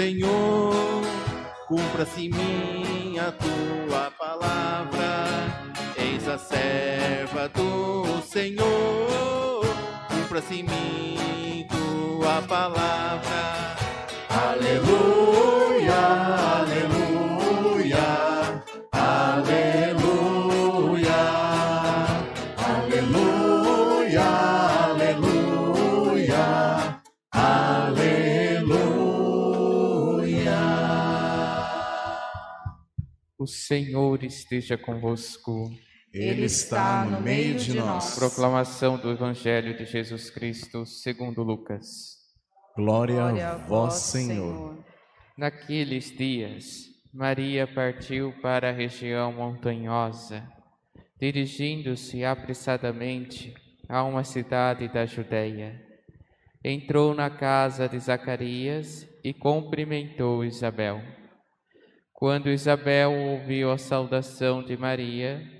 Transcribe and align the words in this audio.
Senhor, 0.00 1.02
cumpra-se 1.66 2.26
em 2.26 2.30
mim 2.30 3.18
a 3.18 3.32
tua 3.32 4.10
palavra. 4.12 5.26
Eis 5.96 6.26
a 6.26 6.38
serva 6.38 7.48
do 7.48 8.22
Senhor, 8.22 9.49
cumpra-se 10.30 10.54
em 10.54 10.62
mim 10.62 11.66
tua 11.68 12.40
palavra. 12.42 13.74
Aleluia, 14.28 15.92
aleluia, 16.60 17.98
aleluia, 18.92 19.96
aleluia, 22.64 24.22
aleluia, 24.92 26.44
aleluia. 27.32 28.70
O 33.36 33.46
Senhor 33.48 34.22
esteja 34.22 34.78
convosco. 34.78 35.72
Ele 36.12 36.46
está 36.46 37.04
no 37.04 37.20
meio 37.20 37.54
de 37.54 37.72
nós. 37.74 38.18
Proclamação 38.18 38.98
do 38.98 39.12
Evangelho 39.12 39.76
de 39.76 39.84
Jesus 39.84 40.28
Cristo, 40.28 40.84
segundo 40.84 41.44
Lucas. 41.44 42.16
Glória 42.74 43.26
a 43.26 43.56
vós, 43.56 43.94
Senhor. 43.94 44.84
Naqueles 45.38 46.10
dias, 46.10 46.86
Maria 47.14 47.64
partiu 47.64 48.34
para 48.42 48.70
a 48.70 48.72
região 48.72 49.32
montanhosa, 49.32 50.42
dirigindo-se 51.20 52.24
apressadamente 52.24 53.54
a 53.88 54.02
uma 54.02 54.24
cidade 54.24 54.88
da 54.88 55.06
Judéia. 55.06 55.80
Entrou 56.64 57.14
na 57.14 57.30
casa 57.30 57.88
de 57.88 58.00
Zacarias 58.00 59.08
e 59.22 59.32
cumprimentou 59.32 60.44
Isabel. 60.44 61.00
Quando 62.12 62.50
Isabel 62.50 63.12
ouviu 63.12 63.70
a 63.70 63.78
saudação 63.78 64.60
de 64.60 64.76
Maria, 64.76 65.59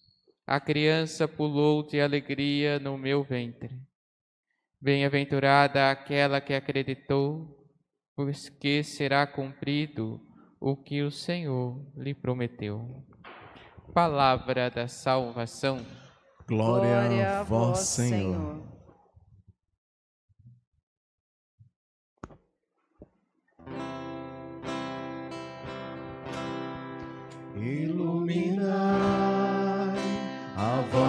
a 0.45 0.59
criança 0.59 1.27
pulou 1.27 1.85
de 1.85 2.01
alegria 2.01 2.79
no 2.79 2.97
meu 2.97 3.23
ventre. 3.23 3.79
Bem-aventurada 4.79 5.91
aquela 5.91 6.41
que 6.41 6.53
acreditou, 6.53 7.69
porque 8.15 8.83
será 8.83 9.27
cumprido 9.27 10.19
o 10.59 10.75
que 10.75 11.01
o 11.01 11.11
Senhor 11.11 11.79
lhe 11.95 12.13
prometeu. 12.13 13.05
Palavra 13.93 14.69
da 14.69 14.87
salvação. 14.87 15.85
Glória, 16.47 17.39
a 17.39 17.43
vós, 17.43 17.79
Senhor. 17.79 18.63
Iluminai 27.55 28.71
a 28.71 28.80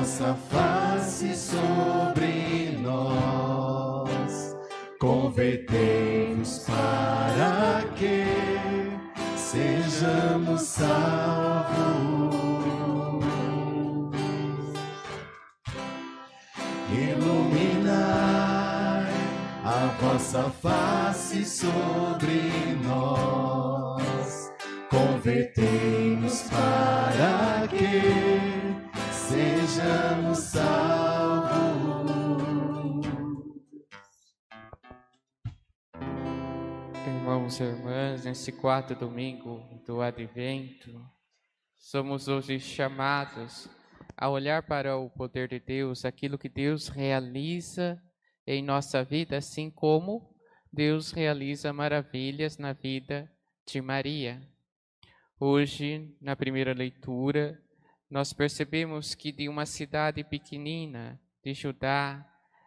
vossa 0.03 0.35
face 0.51 1.33
sobre 1.37 2.77
nós, 2.83 4.57
convertei-vos 4.99 6.67
para 6.67 7.85
que 7.95 8.25
sejamos 9.37 10.63
salvos. 10.63 12.33
Iluminai 16.91 17.93
a 19.65 19.87
vossa 20.01 20.51
face 20.61 21.45
sobre 21.45 22.51
nós, 22.85 24.51
convertei-nos 24.91 26.43
para 26.51 27.69
que 27.69 28.52
sejamos 29.33 30.39
salvos. 30.39 32.13
Irmãos 37.07 37.59
e 37.59 37.63
irmãs, 37.63 38.25
nesse 38.27 38.53
quarto 38.53 38.95
domingo 38.95 39.63
do 39.87 40.03
Advento, 40.03 41.01
somos 41.79 42.29
hoje 42.29 42.61
chamados 42.61 43.71
a 44.15 44.29
olhar 44.29 44.65
para 44.65 44.99
o 44.99 45.09
poder 45.09 45.49
de 45.49 45.59
Deus, 45.59 46.05
aquilo 46.05 46.37
que 46.37 46.51
Deus 46.51 46.89
realiza 46.89 47.99
em 48.47 48.63
nossa 48.63 49.03
vida, 49.03 49.39
assim 49.39 49.71
como 49.71 50.31
Deus 50.71 51.11
realiza 51.11 51.73
maravilhas 51.73 52.59
na 52.59 52.75
vida 52.75 53.33
de 53.67 53.81
Maria. 53.81 54.47
Hoje, 55.41 56.15
na 56.21 56.37
primeira 56.37 56.75
leitura, 56.75 57.59
nós 58.13 58.35
percebemos 58.35 59.15
que 59.15 59.33
de 59.33 59.49
uma 59.49 59.65
cidade 59.65 60.23
pequenina 60.23 61.19
de 61.43 61.55
Judá, 61.55 62.23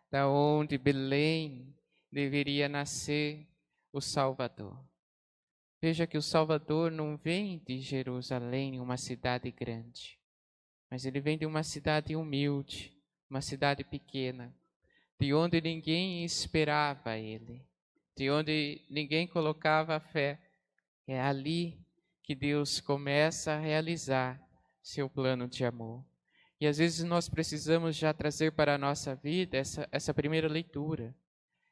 da 0.09 0.27
onde 0.27 0.75
Belém 0.75 1.71
deveria 2.11 2.67
nascer 2.67 3.47
o 3.93 4.01
Salvador. 4.01 4.75
Veja 5.79 6.07
que 6.07 6.17
o 6.17 6.21
Salvador 6.21 6.89
não 6.89 7.15
vem 7.15 7.59
de 7.59 7.79
Jerusalém, 7.79 8.79
uma 8.79 8.97
cidade 8.97 9.51
grande, 9.51 10.17
mas 10.89 11.05
ele 11.05 11.21
vem 11.21 11.37
de 11.37 11.45
uma 11.45 11.61
cidade 11.61 12.15
humilde, 12.15 12.97
uma 13.29 13.39
cidade 13.39 13.83
pequena, 13.83 14.51
de 15.19 15.31
onde 15.31 15.61
ninguém 15.61 16.25
esperava 16.25 17.19
ele, 17.19 17.63
de 18.17 18.31
onde 18.31 18.81
ninguém 18.89 19.27
colocava 19.27 19.99
fé. 19.99 20.39
É 21.05 21.21
ali 21.21 21.79
que 22.23 22.33
Deus 22.33 22.79
começa 22.79 23.51
a 23.51 23.59
realizar 23.59 24.43
seu 24.85 25.09
plano 25.09 25.47
de 25.47 25.65
amor. 25.65 26.05
E 26.61 26.67
às 26.67 26.77
vezes 26.77 27.03
nós 27.03 27.27
precisamos 27.27 27.95
já 27.95 28.13
trazer 28.13 28.51
para 28.51 28.75
a 28.75 28.77
nossa 28.77 29.15
vida 29.15 29.57
essa, 29.57 29.89
essa 29.91 30.13
primeira 30.13 30.47
leitura, 30.47 31.13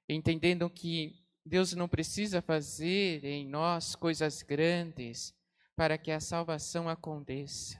entendendo 0.09 0.67
que 0.67 1.23
Deus 1.45 1.73
não 1.73 1.87
precisa 1.87 2.41
fazer 2.41 3.23
em 3.23 3.47
nós 3.47 3.95
coisas 3.95 4.41
grandes 4.41 5.31
para 5.75 5.95
que 5.95 6.09
a 6.09 6.19
salvação 6.19 6.89
aconteça. 6.89 7.79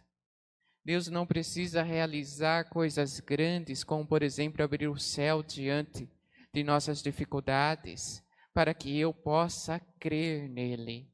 Deus 0.85 1.07
não 1.07 1.25
precisa 1.25 1.81
realizar 1.81 2.69
coisas 2.69 3.19
grandes, 3.19 3.83
como 3.83 4.05
por 4.05 4.21
exemplo 4.21 4.63
abrir 4.63 4.87
o 4.87 4.99
céu 4.99 5.41
diante 5.41 6.07
de 6.53 6.63
nossas 6.63 7.01
dificuldades, 7.01 8.23
para 8.53 8.73
que 8.73 8.99
eu 8.99 9.11
possa 9.11 9.79
crer 9.99 10.47
nele. 10.47 11.11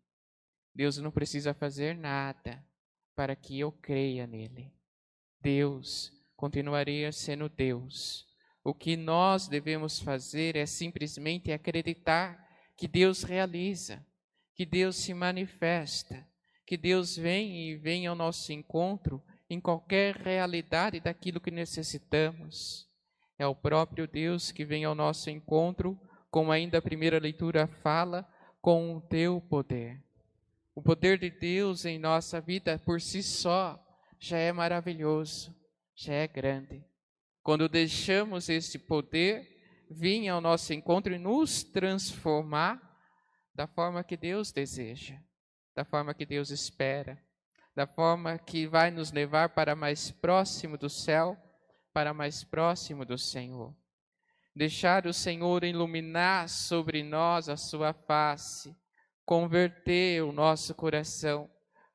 Deus 0.76 0.98
não 0.98 1.10
precisa 1.10 1.54
fazer 1.54 1.96
nada 1.96 2.68
para 3.20 3.36
que 3.36 3.60
eu 3.60 3.70
creia 3.70 4.26
nele. 4.26 4.72
Deus 5.42 6.10
continuaria 6.38 7.12
sendo 7.12 7.50
Deus. 7.50 8.26
O 8.64 8.74
que 8.74 8.96
nós 8.96 9.50
devemos 9.50 10.00
fazer 10.00 10.56
é 10.56 10.66
simplesmente 10.66 11.52
acreditar 11.52 12.48
que 12.78 12.88
Deus 12.88 13.24
realiza, 13.24 14.02
que 14.56 14.66
Deus 14.66 14.96
se 14.96 15.14
manifesta, 15.14 16.26
que 16.66 16.78
Deus 16.78 17.18
vem 17.18 17.58
e 17.58 17.76
vem 17.76 18.08
ao 18.08 18.16
nosso 18.16 18.54
encontro 18.54 19.22
em 19.50 19.60
qualquer 19.60 20.16
realidade 20.16 21.02
daquilo 21.02 21.42
que 21.42 21.52
necessitamos. 21.52 22.88
É 23.38 23.46
o 23.46 23.54
próprio 23.54 24.08
Deus 24.08 24.50
que 24.50 24.64
vem 24.64 24.86
ao 24.86 24.96
nosso 24.96 25.30
encontro, 25.30 26.00
como 26.32 26.54
ainda 26.54 26.78
a 26.78 26.82
primeira 26.82 27.20
leitura 27.20 27.68
fala, 27.68 28.26
com 28.62 28.96
o 28.96 29.02
teu 29.02 29.42
poder. 29.42 30.02
O 30.80 30.82
poder 30.82 31.20
de 31.20 31.30
Deus 31.30 31.84
em 31.84 32.00
nossa 32.00 32.40
vida 32.40 32.80
por 32.80 33.02
si 33.02 33.22
só 33.22 33.78
já 34.18 34.38
é 34.38 34.54
maravilhoso, 34.54 35.54
já 35.94 36.14
é 36.14 36.26
grande. 36.26 36.82
Quando 37.44 37.68
deixamos 37.68 38.48
esse 38.48 38.80
poder, 38.80 39.46
vir 39.92 40.30
ao 40.30 40.40
nosso 40.40 40.74
encontro 40.74 41.14
e 41.14 41.20
nos 41.20 41.64
transformar 41.64 42.80
da 43.54 43.68
forma 43.68 44.06
que 44.06 44.16
Deus 44.16 44.54
deseja, 44.54 45.18
da 45.76 45.84
forma 45.84 46.14
que 46.14 46.26
Deus 46.26 46.50
espera, 46.50 47.22
da 47.76 47.86
forma 47.86 48.38
que 48.38 48.66
vai 48.66 48.90
nos 48.90 49.12
levar 49.12 49.50
para 49.50 49.76
mais 49.76 50.12
próximo 50.12 50.78
do 50.78 50.90
céu, 50.90 51.36
para 51.92 52.14
mais 52.14 52.46
próximo 52.46 53.04
do 53.04 53.18
Senhor. 53.18 53.76
Deixar 54.56 55.06
o 55.06 55.14
Senhor 55.14 55.66
iluminar 55.66 56.48
sobre 56.48 57.04
nós 57.04 57.50
a 57.50 57.58
sua 57.58 57.92
face, 57.92 58.74
converter 59.30 60.24
o 60.24 60.32
nosso 60.32 60.74
coração, 60.74 61.48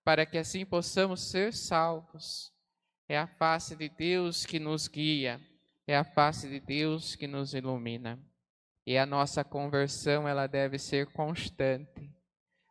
para 0.04 0.24
que 0.24 0.38
assim 0.38 0.64
possamos 0.64 1.32
ser 1.32 1.52
salvos. 1.52 2.52
É 3.08 3.18
a 3.18 3.26
face 3.26 3.74
de 3.74 3.88
Deus 3.88 4.46
que 4.46 4.60
nos 4.60 4.86
guia, 4.86 5.40
é 5.84 5.96
a 5.96 6.04
face 6.04 6.48
de 6.48 6.60
Deus 6.60 7.16
que 7.16 7.26
nos 7.26 7.52
ilumina. 7.52 8.22
E 8.86 8.96
a 8.96 9.04
nossa 9.04 9.42
conversão, 9.42 10.28
ela 10.28 10.46
deve 10.46 10.78
ser 10.78 11.06
constante. 11.06 12.08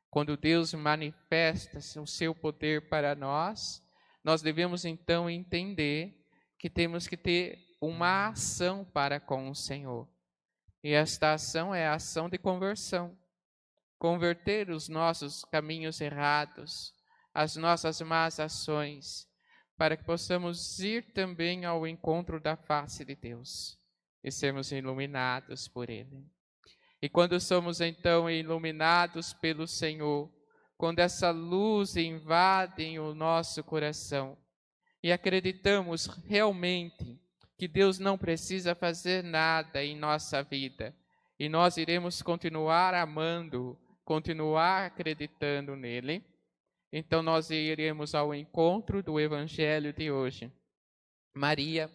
Quando 0.10 0.38
Deus 0.38 0.74
manifesta 0.74 1.80
o 2.02 2.08
seu 2.08 2.34
poder 2.34 2.88
para 2.88 3.14
nós, 3.16 3.84
nós 4.24 4.42
devemos 4.42 4.86
então 4.86 5.30
entender 5.30 6.26
que 6.58 6.70
temos 6.70 7.06
que 7.06 7.18
ter 7.18 7.60
uma 7.82 8.30
ação 8.30 8.86
para 8.86 9.20
com 9.20 9.50
o 9.50 9.56
Senhor. 9.56 10.08
E 10.82 10.94
esta 10.94 11.34
ação 11.34 11.76
é 11.76 11.86
a 11.86 11.96
ação 11.96 12.30
de 12.30 12.38
conversão. 12.38 13.22
Converter 14.04 14.70
os 14.70 14.90
nossos 14.90 15.46
caminhos 15.46 16.02
errados, 16.02 16.94
as 17.34 17.56
nossas 17.56 18.02
más 18.02 18.38
ações, 18.38 19.26
para 19.78 19.96
que 19.96 20.04
possamos 20.04 20.78
ir 20.80 21.14
também 21.14 21.64
ao 21.64 21.88
encontro 21.88 22.38
da 22.38 22.58
face 22.58 23.06
de 23.06 23.16
Deus 23.16 23.80
e 24.22 24.30
sermos 24.30 24.74
iluminados 24.74 25.70
por 25.70 25.90
Ele. 25.90 26.28
E 27.02 27.08
quando 27.08 27.40
somos 27.40 27.80
então 27.80 28.30
iluminados 28.30 29.32
pelo 29.32 29.66
Senhor, 29.66 30.30
quando 30.78 31.00
essa 31.00 31.32
luz 31.32 31.96
invade 31.96 33.00
o 33.00 33.16
nosso 33.16 33.64
coração 33.64 34.38
e 35.02 35.14
acreditamos 35.14 36.08
realmente 36.28 37.18
que 37.58 37.70
Deus 37.70 38.00
não 38.00 38.18
precisa 38.18 38.76
fazer 38.76 39.24
nada 39.24 39.82
em 39.82 39.98
nossa 39.98 40.44
vida 40.44 40.94
e 41.40 41.48
nós 41.48 41.78
iremos 41.78 42.22
continuar 42.22 42.94
amando, 42.94 43.80
continuar 44.04 44.88
acreditando 44.88 45.76
nele, 45.76 46.24
então 46.92 47.24
nós 47.24 47.50
iremos 47.50 48.14
ao 48.14 48.34
encontro 48.34 49.02
do 49.02 49.20
evangelho 49.20 49.94
de 49.94 50.12
hoje. 50.12 50.52
Maria, 51.34 51.90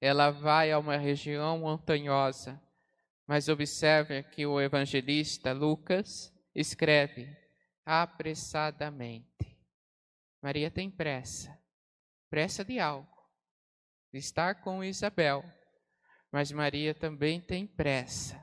ela 0.00 0.30
vai 0.30 0.72
a 0.72 0.78
uma 0.78 0.96
região 0.96 1.58
montanhosa 1.58 2.60
mas 3.26 3.48
observe 3.48 4.22
que 4.22 4.46
o 4.46 4.60
evangelista 4.60 5.52
Lucas 5.52 6.32
escreve 6.54 7.34
apressadamente. 7.84 9.58
Maria 10.42 10.70
tem 10.70 10.90
pressa, 10.90 11.58
pressa 12.28 12.64
de 12.64 12.78
algo, 12.78 13.08
de 14.12 14.18
estar 14.18 14.62
com 14.62 14.84
Isabel, 14.84 15.42
mas 16.30 16.52
Maria 16.52 16.94
também 16.94 17.40
tem 17.40 17.66
pressa 17.66 18.42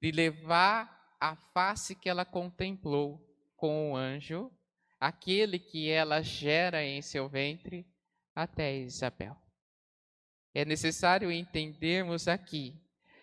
de 0.00 0.12
levar 0.12 1.01
a 1.22 1.36
face 1.36 1.94
que 1.94 2.08
ela 2.08 2.24
contemplou 2.24 3.24
com 3.56 3.92
o 3.92 3.96
anjo, 3.96 4.50
aquele 4.98 5.56
que 5.56 5.88
ela 5.88 6.20
gera 6.20 6.84
em 6.84 7.00
seu 7.00 7.28
ventre, 7.28 7.86
até 8.34 8.76
Isabel. 8.76 9.36
É 10.52 10.64
necessário 10.64 11.30
entendermos 11.30 12.26
aqui 12.26 12.74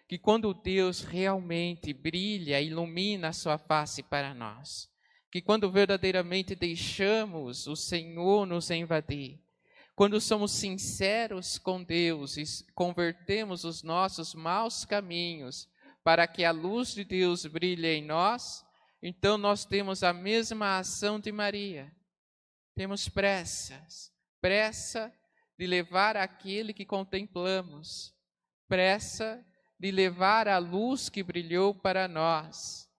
que 0.08 0.18
quando 0.18 0.54
Deus 0.54 1.02
realmente 1.02 1.92
brilha, 1.92 2.62
ilumina 2.62 3.28
a 3.28 3.34
sua 3.34 3.58
face 3.58 4.02
para 4.02 4.34
nós, 4.34 4.90
que 5.30 5.42
quando 5.42 5.70
verdadeiramente 5.70 6.56
deixamos 6.56 7.68
o 7.68 7.76
Senhor 7.76 8.46
nos 8.46 8.72
invadir, 8.72 9.44
quando 9.94 10.22
somos 10.22 10.54
sinceros 10.54 11.58
com 11.58 11.84
Deus 11.84 12.38
e 12.38 12.44
convertemos 12.74 13.66
os 13.66 13.84
nossos 13.84 14.34
maus 14.34 14.86
caminhos 14.86 15.68
para 16.10 16.26
que 16.26 16.44
a 16.44 16.50
luz 16.50 16.96
de 16.96 17.04
Deus 17.04 17.46
brilhe 17.46 17.88
em 17.88 18.04
nós, 18.04 18.66
então 19.00 19.38
nós 19.38 19.64
temos 19.64 20.02
a 20.02 20.12
mesma 20.12 20.80
ação 20.80 21.20
de 21.20 21.32
Maria. 21.32 21.96
Temos 22.74 23.08
pressas, 23.08 24.12
pressa 24.42 25.14
de 25.56 25.68
levar 25.68 26.18
aquele 26.18 26.74
que 26.74 26.84
contemplamos, 26.84 28.12
pressa 28.68 29.46
de 29.80 29.92
levar 29.92 30.48
a 30.48 30.58
luz 30.58 31.10
que 31.10 31.22
brilhou 31.22 31.76
para 31.76 32.08
nós, 32.08 32.90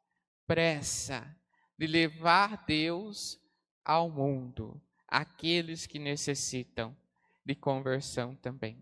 pressa 0.47 1.37
de 1.77 1.89
levar 1.89 2.65
Deus 2.65 3.41
ao 3.85 4.09
mundo, 4.09 4.81
aqueles 5.09 5.85
que 5.85 5.99
necessitam 5.99 6.97
de 7.45 7.57
conversão 7.57 8.37
também. 8.37 8.81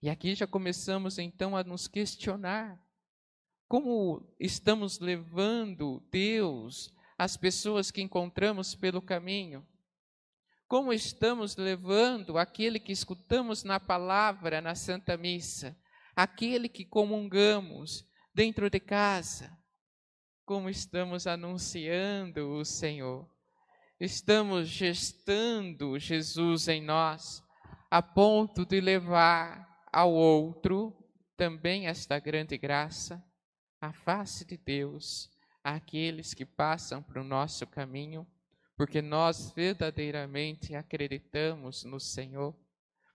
E 0.00 0.08
aqui 0.08 0.34
já 0.34 0.46
começamos 0.46 1.18
então 1.18 1.54
a 1.54 1.62
nos 1.62 1.86
questionar 1.86 2.82
como 3.72 4.22
estamos 4.38 5.00
levando 5.00 6.06
Deus 6.10 6.94
às 7.16 7.38
pessoas 7.38 7.90
que 7.90 8.02
encontramos 8.02 8.74
pelo 8.74 9.00
caminho? 9.00 9.66
Como 10.68 10.92
estamos 10.92 11.56
levando 11.56 12.36
aquele 12.36 12.78
que 12.78 12.92
escutamos 12.92 13.64
na 13.64 13.80
palavra 13.80 14.60
na 14.60 14.74
Santa 14.74 15.16
Missa 15.16 15.74
aquele 16.14 16.68
que 16.68 16.84
comungamos 16.84 18.06
dentro 18.34 18.68
de 18.68 18.78
casa, 18.78 19.58
como 20.44 20.68
estamos 20.68 21.26
anunciando 21.26 22.50
o 22.50 22.66
Senhor. 22.66 23.26
Estamos 23.98 24.68
gestando 24.68 25.98
Jesus 25.98 26.68
em 26.68 26.82
nós, 26.82 27.42
a 27.90 28.02
ponto 28.02 28.66
de 28.66 28.82
levar 28.82 29.66
ao 29.90 30.12
outro 30.12 30.94
também 31.38 31.86
esta 31.86 32.18
grande 32.18 32.58
graça, 32.58 33.31
a 33.82 33.92
face 33.92 34.46
de 34.46 34.56
Deus, 34.56 35.30
àqueles 35.62 36.32
que 36.32 36.46
passam 36.46 37.02
para 37.02 37.20
o 37.20 37.24
nosso 37.24 37.66
caminho, 37.66 38.26
porque 38.78 39.02
nós 39.02 39.52
verdadeiramente 39.52 40.74
acreditamos 40.74 41.84
no 41.84 42.00
Senhor 42.00 42.56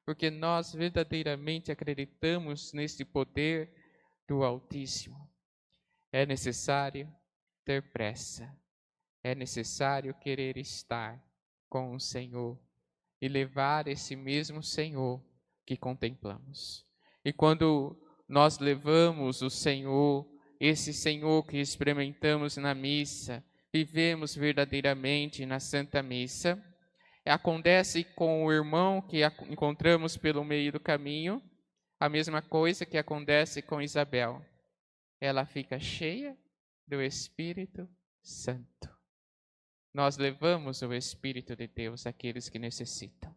porque 0.07 0.31
nós 0.31 0.71
verdadeiramente 0.71 1.69
acreditamos 1.69 2.71
nesse 2.71 3.03
poder 3.03 3.69
do 4.25 4.41
Altíssimo. 4.41 5.29
É 6.13 6.25
necessário 6.25 7.13
ter 7.65 7.91
pressa, 7.91 8.50
é 9.21 9.36
necessário 9.36 10.13
querer 10.13 10.55
estar 10.55 11.21
com 11.67 11.93
o 11.93 12.00
Senhor 12.00 12.57
e 13.21 13.27
levar 13.27 13.89
esse 13.89 14.15
mesmo 14.15 14.63
Senhor 14.63 15.21
que 15.65 15.75
contemplamos. 15.75 16.88
E 17.25 17.33
quando 17.33 18.01
nós 18.29 18.59
levamos 18.59 19.41
o 19.41 19.50
Senhor, 19.50 20.25
esse 20.59 20.93
Senhor 20.93 21.45
que 21.45 21.57
experimentamos 21.57 22.57
na 22.57 22.73
missa, 22.73 23.43
vivemos 23.73 24.35
verdadeiramente 24.35 25.45
na 25.45 25.59
Santa 25.59 26.01
Missa, 26.01 26.61
Acontece 27.27 28.03
com 28.03 28.45
o 28.45 28.51
irmão 28.51 29.01
que 29.01 29.21
encontramos 29.49 30.15
pelo 30.15 30.43
meio 30.45 30.71
do 30.71 30.79
caminho, 30.79 31.41
a 31.99 32.07
mesma 32.07 32.41
coisa 32.41 32.85
que 32.85 32.97
acontece 32.97 33.61
com 33.61 33.81
Isabel. 33.81 34.43
Ela 35.19 35.45
fica 35.45 35.79
cheia 35.79 36.37
do 36.87 37.01
Espírito 37.01 37.87
Santo. 38.21 38.89
Nós 39.93 40.17
levamos 40.17 40.81
o 40.81 40.93
Espírito 40.93 41.55
de 41.55 41.67
Deus 41.67 42.07
àqueles 42.07 42.49
que 42.49 42.59
necessitam 42.59 43.35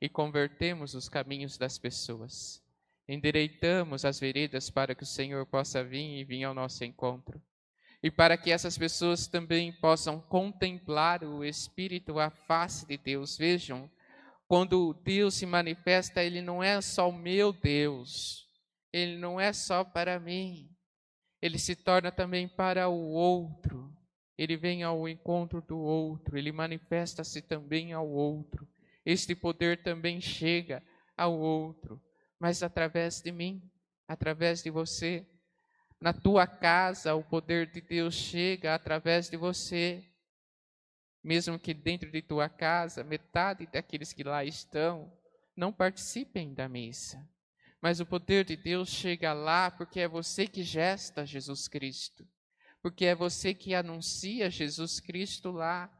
e 0.00 0.08
convertemos 0.08 0.94
os 0.94 1.08
caminhos 1.08 1.56
das 1.56 1.78
pessoas. 1.78 2.63
Endireitamos 3.08 4.04
as 4.04 4.18
veredas 4.18 4.70
para 4.70 4.94
que 4.94 5.02
o 5.02 5.06
Senhor 5.06 5.44
possa 5.46 5.84
vir 5.84 6.20
e 6.20 6.24
vir 6.24 6.44
ao 6.44 6.54
nosso 6.54 6.84
encontro 6.84 7.40
e 8.04 8.10
para 8.10 8.36
que 8.36 8.50
essas 8.50 8.76
pessoas 8.76 9.26
também 9.26 9.72
possam 9.72 10.20
contemplar 10.20 11.24
o 11.24 11.42
Espírito, 11.42 12.18
a 12.18 12.28
face 12.28 12.86
de 12.86 12.98
Deus. 12.98 13.34
Vejam, 13.38 13.90
quando 14.46 14.92
Deus 15.02 15.36
se 15.36 15.46
manifesta, 15.46 16.22
Ele 16.22 16.42
não 16.42 16.62
é 16.62 16.78
só 16.82 17.08
o 17.08 17.16
meu 17.16 17.50
Deus, 17.50 18.46
Ele 18.92 19.16
não 19.16 19.40
é 19.40 19.54
só 19.54 19.82
para 19.82 20.20
mim, 20.20 20.68
Ele 21.40 21.58
se 21.58 21.74
torna 21.74 22.12
também 22.12 22.46
para 22.46 22.90
o 22.90 23.08
outro. 23.12 23.90
Ele 24.36 24.58
vem 24.58 24.82
ao 24.82 25.08
encontro 25.08 25.62
do 25.62 25.78
outro, 25.78 26.36
ele 26.36 26.52
manifesta-se 26.52 27.40
também 27.40 27.94
ao 27.94 28.06
outro. 28.06 28.68
Este 29.06 29.34
poder 29.34 29.82
também 29.82 30.20
chega 30.20 30.82
ao 31.16 31.32
outro, 31.38 32.02
mas 32.44 32.62
através 32.62 33.22
de 33.22 33.32
mim, 33.32 33.62
através 34.06 34.62
de 34.62 34.68
você, 34.68 35.26
na 35.98 36.12
tua 36.12 36.46
casa, 36.46 37.14
o 37.14 37.24
poder 37.24 37.72
de 37.72 37.80
Deus 37.80 38.14
chega 38.14 38.74
através 38.74 39.30
de 39.30 39.36
você. 39.38 40.04
Mesmo 41.22 41.58
que 41.58 41.72
dentro 41.72 42.12
de 42.12 42.20
tua 42.20 42.50
casa, 42.50 43.02
metade 43.02 43.66
daqueles 43.72 44.12
que 44.12 44.22
lá 44.22 44.44
estão 44.44 45.10
não 45.56 45.72
participem 45.72 46.52
da 46.52 46.68
missa. 46.68 47.26
Mas 47.80 47.98
o 47.98 48.04
poder 48.04 48.44
de 48.44 48.56
Deus 48.56 48.90
chega 48.90 49.32
lá 49.32 49.70
porque 49.70 50.00
é 50.00 50.06
você 50.06 50.46
que 50.46 50.62
gesta 50.62 51.24
Jesus 51.24 51.66
Cristo. 51.66 52.28
Porque 52.82 53.06
é 53.06 53.14
você 53.14 53.54
que 53.54 53.74
anuncia 53.74 54.50
Jesus 54.50 55.00
Cristo 55.00 55.50
lá, 55.50 55.90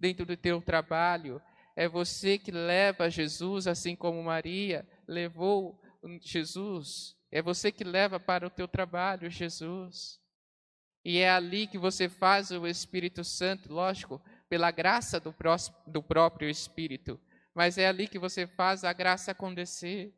dentro 0.00 0.26
do 0.26 0.36
teu 0.36 0.60
trabalho. 0.60 1.40
É 1.76 1.88
você 1.88 2.38
que 2.38 2.50
leva 2.50 3.08
Jesus, 3.08 3.68
assim 3.68 3.94
como 3.94 4.20
Maria 4.20 4.84
levou 5.06 5.80
Jesus. 6.22 7.16
É 7.30 7.42
você 7.42 7.72
que 7.72 7.84
leva 7.84 8.18
para 8.18 8.46
o 8.46 8.50
teu 8.50 8.68
trabalho 8.68 9.30
Jesus. 9.30 10.20
E 11.04 11.18
é 11.18 11.30
ali 11.30 11.66
que 11.66 11.78
você 11.78 12.08
faz 12.08 12.50
o 12.50 12.66
Espírito 12.66 13.22
Santo, 13.22 13.72
lógico, 13.72 14.20
pela 14.48 14.70
graça 14.70 15.20
do, 15.20 15.34
do 15.86 16.02
próprio 16.02 16.48
Espírito. 16.48 17.20
Mas 17.54 17.78
é 17.78 17.86
ali 17.86 18.08
que 18.08 18.18
você 18.18 18.46
faz 18.46 18.84
a 18.84 18.92
graça 18.92 19.30
acontecer. 19.30 20.14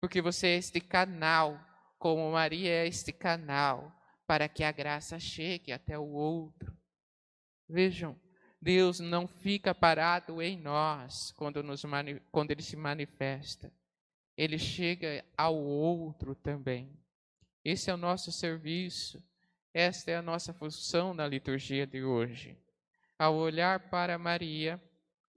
Porque 0.00 0.22
você 0.22 0.48
é 0.48 0.56
este 0.56 0.80
canal, 0.80 1.60
como 1.98 2.32
Maria 2.32 2.70
é 2.70 2.86
este 2.86 3.12
canal, 3.12 3.92
para 4.26 4.48
que 4.48 4.62
a 4.62 4.72
graça 4.72 5.18
chegue 5.18 5.72
até 5.72 5.98
o 5.98 6.08
outro. 6.08 6.76
Vejam, 7.68 8.18
Deus 8.60 9.00
não 9.00 9.26
fica 9.26 9.74
parado 9.74 10.40
em 10.40 10.60
nós 10.60 11.32
quando, 11.32 11.62
nos, 11.62 11.82
quando 12.30 12.50
Ele 12.50 12.62
se 12.62 12.76
manifesta. 12.76 13.72
Ele 14.36 14.58
chega 14.58 15.24
ao 15.36 15.56
outro 15.56 16.34
também. 16.34 16.90
Esse 17.64 17.90
é 17.90 17.94
o 17.94 17.96
nosso 17.96 18.30
serviço. 18.30 19.22
Esta 19.72 20.10
é 20.10 20.16
a 20.16 20.22
nossa 20.22 20.52
função 20.52 21.12
na 21.12 21.26
liturgia 21.26 21.86
de 21.86 22.02
hoje. 22.02 22.56
Ao 23.18 23.34
olhar 23.34 23.90
para 23.90 24.18
Maria, 24.18 24.80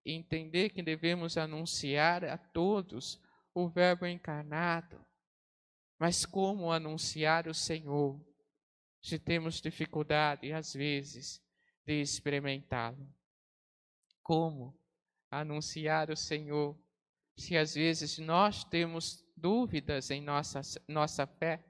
entender 0.06 0.70
que 0.70 0.82
devemos 0.82 1.38
anunciar 1.38 2.24
a 2.26 2.38
todos 2.38 3.22
o 3.54 3.68
Verbo 3.68 4.06
encarnado. 4.06 5.04
Mas 5.98 6.26
como 6.26 6.72
anunciar 6.72 7.48
o 7.48 7.54
Senhor 7.54 8.20
se 9.02 9.18
temos 9.18 9.62
dificuldade, 9.62 10.52
às 10.52 10.74
vezes, 10.74 11.42
de 11.86 12.02
experimentá-lo? 12.02 13.08
Como 14.22 14.78
anunciar 15.32 16.10
o 16.10 16.16
Senhor 16.16 16.78
se 17.40 17.58
às 17.58 17.74
vezes 17.74 18.18
nós 18.20 18.64
temos 18.66 19.26
dúvidas 19.36 20.12
em 20.12 20.22
nossa, 20.22 20.62
nossa 20.88 21.26
fé? 21.26 21.64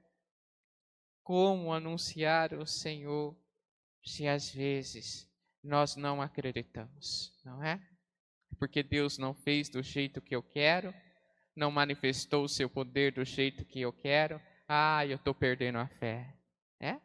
Como 1.22 1.72
anunciar 1.72 2.52
o 2.54 2.66
Senhor 2.66 3.36
se 4.04 4.26
às 4.26 4.50
vezes 4.50 5.30
nós 5.62 5.94
não 5.94 6.20
acreditamos, 6.20 7.32
não 7.44 7.62
é? 7.62 7.80
Porque 8.58 8.82
Deus 8.82 9.16
não 9.16 9.32
fez 9.32 9.68
do 9.68 9.82
jeito 9.82 10.20
que 10.20 10.34
eu 10.34 10.42
quero, 10.42 10.92
não 11.54 11.70
manifestou 11.70 12.44
o 12.44 12.48
seu 12.48 12.68
poder 12.68 13.12
do 13.12 13.24
jeito 13.24 13.64
que 13.64 13.80
eu 13.80 13.92
quero, 13.92 14.40
ah, 14.66 15.06
eu 15.06 15.16
estou 15.16 15.34
perdendo 15.34 15.78
a 15.78 15.86
fé. 15.86 16.34
É? 16.80 17.00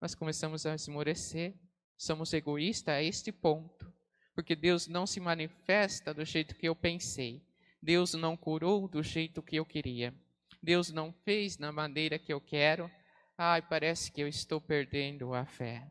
Nós 0.00 0.14
começamos 0.14 0.64
a 0.64 0.74
esmorecer, 0.74 1.58
somos 1.96 2.32
egoístas 2.32 2.94
a 2.94 3.02
este 3.02 3.32
ponto, 3.32 3.92
porque 4.34 4.54
Deus 4.54 4.86
não 4.86 5.06
se 5.06 5.18
manifesta 5.18 6.14
do 6.14 6.24
jeito 6.24 6.54
que 6.54 6.68
eu 6.68 6.76
pensei, 6.76 7.49
Deus 7.82 8.14
não 8.14 8.36
curou 8.36 8.86
do 8.86 9.02
jeito 9.02 9.42
que 9.42 9.56
eu 9.56 9.64
queria, 9.64 10.14
Deus 10.62 10.90
não 10.92 11.12
fez 11.12 11.56
na 11.56 11.72
maneira 11.72 12.18
que 12.18 12.32
eu 12.32 12.40
quero, 12.40 12.90
ai, 13.36 13.62
parece 13.62 14.12
que 14.12 14.20
eu 14.20 14.28
estou 14.28 14.60
perdendo 14.60 15.32
a 15.32 15.46
fé. 15.46 15.88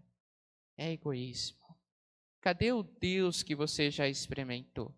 É 0.78 0.92
egoísmo. 0.92 1.58
Cadê 2.42 2.72
o 2.72 2.84
Deus 2.84 3.44
que 3.44 3.56
você 3.56 3.90
já 3.90 4.08
experimentou? 4.08 4.96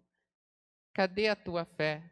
Cadê 0.94 1.30
a 1.30 1.36
tua 1.36 1.64
fé? 1.64 2.04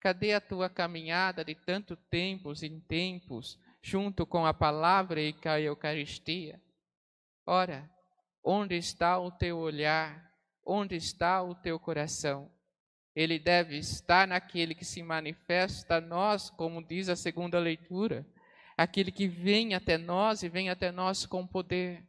Cadê 0.00 0.32
a 0.32 0.40
tua 0.40 0.68
caminhada 0.68 1.44
de 1.44 1.54
tanto 1.54 1.96
tempos 1.96 2.62
em 2.62 2.80
tempos, 2.80 3.58
junto 3.82 4.26
com 4.26 4.44
a 4.44 4.54
palavra 4.54 5.20
e 5.20 5.32
com 5.32 5.48
a 5.50 5.60
Eucaristia? 5.60 6.60
Ora, 7.46 7.88
onde 8.42 8.76
está 8.76 9.18
o 9.18 9.30
teu 9.30 9.58
olhar? 9.58 10.32
Onde 10.64 10.96
está 10.96 11.42
o 11.42 11.54
teu 11.54 11.78
coração? 11.78 12.50
Ele 13.14 13.38
deve 13.38 13.76
estar 13.78 14.26
naquele 14.26 14.74
que 14.74 14.84
se 14.84 15.02
manifesta 15.02 15.96
a 15.96 16.00
nós, 16.00 16.50
como 16.50 16.84
diz 16.84 17.08
a 17.08 17.14
segunda 17.14 17.58
leitura, 17.58 18.26
aquele 18.76 19.12
que 19.12 19.28
vem 19.28 19.74
até 19.74 19.96
nós 19.96 20.42
e 20.42 20.48
vem 20.48 20.68
até 20.68 20.90
nós 20.90 21.24
com 21.24 21.46
poder. 21.46 22.04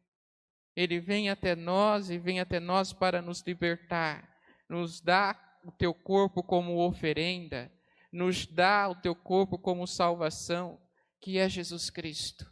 Ele 0.75 0.99
vem 0.99 1.29
até 1.29 1.55
nós 1.55 2.09
e 2.09 2.17
vem 2.17 2.39
até 2.39 2.59
nós 2.59 2.91
para 2.91 3.21
nos 3.21 3.41
libertar, 3.41 4.27
nos 4.67 4.99
dá 4.99 5.39
o 5.63 5.71
teu 5.71 5.93
corpo 5.93 6.41
como 6.41 6.85
oferenda, 6.85 7.71
nos 8.11 8.45
dá 8.45 8.89
o 8.89 8.95
teu 8.95 9.15
corpo 9.15 9.57
como 9.59 9.87
salvação, 9.87 10.81
que 11.21 11.37
é 11.37 11.47
Jesus 11.47 11.89
Cristo. 11.89 12.51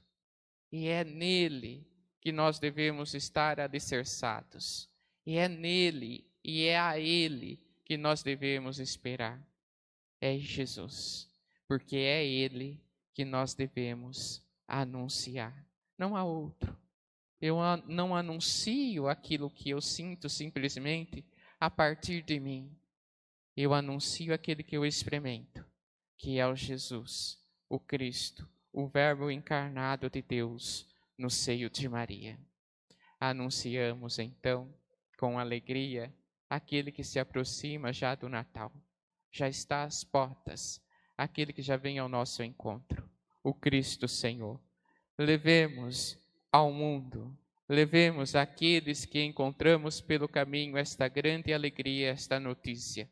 E 0.72 0.88
é 0.88 1.04
nele 1.04 1.88
que 2.22 2.32
nós 2.32 2.60
devemos 2.60 3.14
estar 3.14 3.60
alicerçados. 3.60 4.90
E 5.26 5.38
é 5.38 5.48
nele 5.48 6.28
e 6.44 6.66
é 6.66 6.80
a 6.80 7.00
ele 7.00 7.64
que 7.84 7.98
nós 7.98 8.24
devemos 8.24 8.80
esperar. 8.80 9.42
É 10.22 10.38
Jesus, 10.38 11.30
porque 11.68 11.98
é 11.98 12.26
ele 12.26 12.82
que 13.14 13.26
nós 13.26 13.54
devemos 13.54 14.42
anunciar, 14.68 15.54
não 15.98 16.16
há 16.16 16.24
outro. 16.24 16.78
Eu 17.42 17.58
não 17.88 18.16
anuncio 18.16 19.10
aquilo 19.10 19.50
que 19.50 19.70
eu 19.70 19.82
sinto 19.82 20.30
simplesmente 20.30 21.26
a 21.60 21.70
partir 21.70 22.22
de 22.24 22.40
mim, 22.40 22.74
eu 23.56 23.74
anuncio 23.74 24.34
aquele 24.34 24.64
que 24.64 24.76
eu 24.76 24.86
experimento, 24.86 25.66
que 26.18 26.40
é 26.40 26.48
o 26.48 26.56
Jesus, 26.56 27.38
o 27.70 27.80
Cristo, 27.80 28.48
o 28.72 28.88
Verbo 28.88 29.30
encarnado 29.30 30.10
de 30.10 30.22
Deus 30.22 30.88
no 31.18 31.30
seio 31.30 31.70
de 31.70 31.88
Maria. 31.88 32.40
Anunciamos 33.20 34.20
então, 34.20 34.74
com 35.18 35.38
alegria, 35.38 36.14
aquele 36.56 36.92
que 36.92 37.04
se 37.04 37.20
aproxima 37.20 37.92
já 37.92 38.16
do 38.16 38.30
Natal, 38.30 38.72
já 39.32 39.48
está 39.48 39.84
às 39.84 40.04
portas, 40.04 40.82
aquele 41.18 41.52
que 41.54 41.62
já 41.62 41.78
vem 41.78 42.00
ao 42.00 42.08
nosso 42.08 42.44
encontro, 42.44 43.10
o 43.44 43.54
Cristo 43.54 44.08
Senhor. 44.08 44.60
Levemos 45.18 46.18
ao 46.52 46.72
mundo, 46.72 47.38
levemos 47.68 48.36
àqueles 48.36 49.06
que 49.06 49.24
encontramos 49.24 50.02
pelo 50.02 50.28
caminho 50.28 50.78
esta 50.78 51.08
grande 51.08 51.54
alegria, 51.54 52.12
esta 52.12 52.40
notícia 52.40 53.10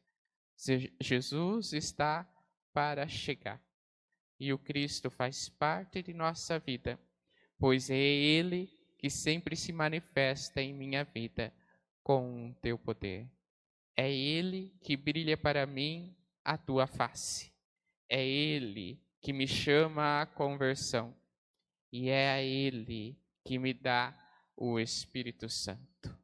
Jesus 0.99 1.73
está 1.73 2.29
para 2.71 3.07
chegar. 3.07 3.59
E 4.39 4.53
o 4.53 4.59
Cristo 4.59 5.09
faz 5.09 5.49
parte 5.49 6.03
de 6.03 6.13
nossa 6.13 6.59
vida, 6.59 6.99
pois 7.57 7.89
é 7.89 7.95
Ele 7.95 8.69
que 8.99 9.09
sempre 9.09 9.55
se 9.55 9.73
manifesta 9.73 10.61
em 10.61 10.73
minha 10.73 11.03
vida 11.03 11.51
com 12.03 12.49
o 12.49 12.53
teu 12.55 12.77
poder. 12.77 13.29
É 13.95 14.11
Ele 14.11 14.73
que 14.81 14.95
brilha 14.97 15.37
para 15.37 15.65
mim 15.65 16.15
a 16.43 16.57
tua 16.57 16.87
face. 16.87 17.51
É 18.09 18.25
Ele 18.25 19.01
que 19.21 19.31
me 19.31 19.47
chama 19.47 20.21
à 20.21 20.25
conversão. 20.25 21.15
E 21.91 22.09
é 22.09 22.31
a 22.31 22.41
Ele 22.41 23.19
que 23.43 23.59
me 23.59 23.73
dá 23.73 24.17
o 24.55 24.79
Espírito 24.79 25.49
Santo. 25.49 26.17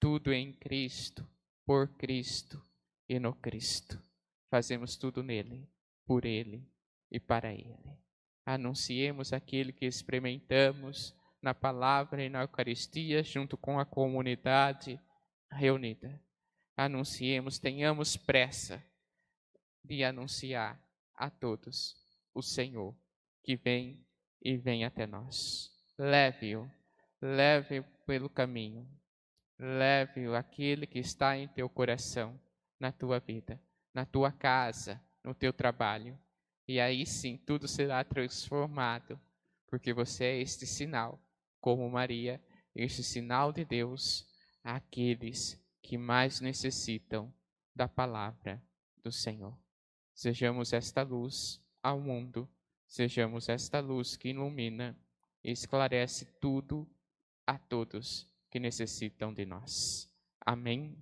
Tudo 0.00 0.32
em 0.32 0.52
Cristo, 0.52 1.28
por 1.64 1.88
Cristo 1.96 2.64
e 3.08 3.18
no 3.18 3.34
Cristo. 3.34 4.02
Fazemos 4.50 4.96
tudo 4.96 5.22
nele, 5.22 5.68
por 6.06 6.24
ele 6.24 6.66
e 7.10 7.20
para 7.20 7.52
ele. 7.52 7.96
Anunciemos 8.44 9.32
aquilo 9.32 9.72
que 9.72 9.86
experimentamos 9.86 11.14
na 11.40 11.54
palavra 11.54 12.24
e 12.24 12.28
na 12.28 12.42
Eucaristia, 12.42 13.22
junto 13.22 13.56
com 13.56 13.78
a 13.78 13.84
comunidade 13.84 15.00
reunida. 15.52 16.20
Anunciemos, 16.76 17.58
tenhamos 17.58 18.16
pressa 18.16 18.82
de 19.84 20.02
anunciar 20.02 20.82
a 21.14 21.30
todos 21.30 21.94
o 22.34 22.42
Senhor 22.42 22.96
que 23.42 23.56
vem 23.56 24.04
e 24.40 24.56
vem 24.56 24.84
até 24.84 25.06
nós. 25.06 25.70
Leve-o, 25.98 26.70
leve-o 27.20 27.84
pelo 28.06 28.28
caminho, 28.28 28.88
leve-o 29.58 30.34
aquele 30.34 30.86
que 30.86 30.98
está 30.98 31.36
em 31.36 31.46
teu 31.48 31.68
coração 31.68 32.40
na 32.80 32.90
tua 32.90 33.20
vida, 33.20 33.60
na 33.94 34.04
tua 34.04 34.32
casa, 34.32 35.00
no 35.22 35.34
teu 35.34 35.52
trabalho. 35.52 36.18
E 36.66 36.80
aí 36.80 37.04
sim 37.04 37.36
tudo 37.36 37.68
será 37.68 38.02
transformado, 38.02 39.20
porque 39.68 39.92
você 39.92 40.24
é 40.24 40.40
este 40.40 40.66
sinal, 40.66 41.20
como 41.60 41.88
Maria, 41.90 42.42
este 42.74 43.02
sinal 43.02 43.52
de 43.52 43.64
Deus 43.64 44.31
àqueles 44.62 45.60
que 45.80 45.98
mais 45.98 46.40
necessitam 46.40 47.32
da 47.74 47.88
palavra 47.88 48.62
do 49.02 49.10
Senhor. 49.10 49.58
Sejamos 50.14 50.72
esta 50.72 51.02
luz 51.02 51.60
ao 51.82 51.98
mundo, 52.00 52.48
sejamos 52.86 53.48
esta 53.48 53.80
luz 53.80 54.16
que 54.16 54.28
ilumina 54.28 54.96
e 55.42 55.50
esclarece 55.50 56.26
tudo 56.40 56.88
a 57.46 57.58
todos 57.58 58.26
que 58.50 58.60
necessitam 58.60 59.32
de 59.32 59.44
nós. 59.44 60.08
Amém. 60.40 60.96